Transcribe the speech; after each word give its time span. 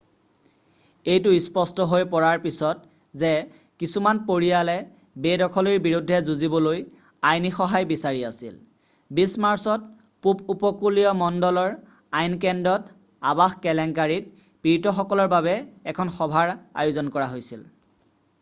এইটো 1.15 1.31
স্পষ্ট 1.47 1.81
হৈ 1.89 2.05
পৰাৰ 2.13 2.37
পিছত 2.45 2.87
যে 3.23 3.29
কিছুমান 3.83 4.21
পৰিয়ালে 4.29 5.25
বেদখলীৰ 5.25 5.83
বিৰুদ্ধে 5.87 6.21
যুঁজিবলৈ 6.29 6.79
আইনী 7.33 7.51
সহায় 7.59 7.85
বিচাৰি 7.91 8.23
আছিল 8.29 8.55
20 9.21 9.35
মাৰ্চত 9.45 9.85
পূৱ 10.27 10.41
উপকূলীয় 10.55 11.09
মণ্ডলৰ 11.21 11.75
আইন 12.23 12.37
কেন্দ্ৰত 12.45 12.97
আবাস 13.33 13.57
কেলেংকাৰীত 13.67 14.49
পীড়িতসকলৰ 14.63 15.29
বাবে 15.37 15.53
এখন 15.93 16.15
সভাৰ 16.17 16.55
আয়োজন 16.85 17.13
কৰা 17.19 17.33
হৈছিল 17.35 17.69